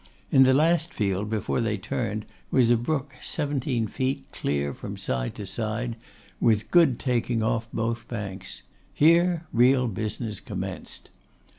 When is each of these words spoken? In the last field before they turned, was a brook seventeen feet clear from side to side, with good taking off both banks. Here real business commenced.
In 0.31 0.41
the 0.41 0.53
last 0.55 0.91
field 0.95 1.29
before 1.29 1.61
they 1.61 1.77
turned, 1.77 2.25
was 2.49 2.71
a 2.71 2.75
brook 2.75 3.13
seventeen 3.21 3.85
feet 3.85 4.25
clear 4.31 4.73
from 4.73 4.97
side 4.97 5.35
to 5.35 5.45
side, 5.45 5.95
with 6.39 6.71
good 6.71 6.97
taking 6.99 7.43
off 7.43 7.67
both 7.71 8.07
banks. 8.07 8.63
Here 8.95 9.45
real 9.53 9.87
business 9.87 10.39
commenced. 10.39 11.11